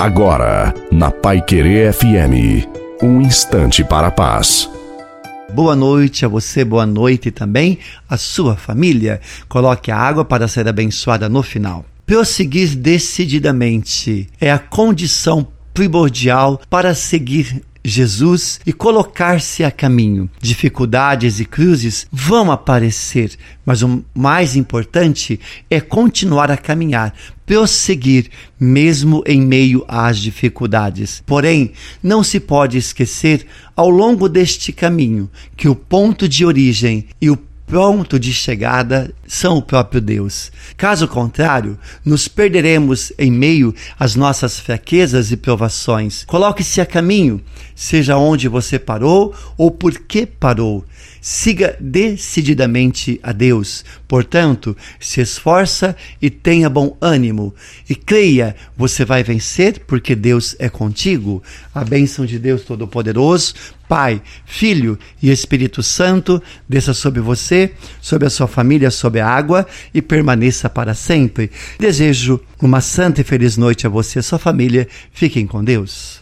[0.00, 2.66] Agora, na Pai Querer FM,
[3.02, 4.66] um instante para a paz.
[5.52, 7.78] Boa noite a você, boa noite também
[8.08, 9.20] à sua família.
[9.46, 11.84] Coloque a água para ser abençoada no final.
[12.06, 20.28] Prosseguir decididamente é a condição primordial para seguir Jesus e colocar-se a caminho.
[20.40, 23.32] Dificuldades e cruzes vão aparecer,
[23.64, 25.40] mas o mais importante
[25.70, 27.14] é continuar a caminhar,
[27.46, 31.22] prosseguir mesmo em meio às dificuldades.
[31.26, 37.30] Porém, não se pode esquecer ao longo deste caminho que o ponto de origem e
[37.30, 37.36] o
[37.70, 40.50] ponto de chegada são o próprio Deus.
[40.76, 46.24] Caso contrário, nos perderemos em meio às nossas fraquezas e provações.
[46.24, 47.40] Coloque-se a caminho,
[47.72, 50.84] seja onde você parou ou por que parou.
[51.20, 53.84] Siga decididamente a Deus.
[54.08, 57.54] Portanto, se esforça e tenha bom ânimo.
[57.88, 61.42] E creia, você vai vencer porque Deus é contigo.
[61.74, 63.54] A bênção de Deus Todo-Poderoso,
[63.86, 69.66] Pai, Filho e Espírito Santo desça sobre você, sobre a sua família, sobre a água
[69.92, 71.50] e permaneça para sempre.
[71.78, 74.88] Desejo uma santa e feliz noite a você e a sua família.
[75.12, 76.18] Fiquem com Deus.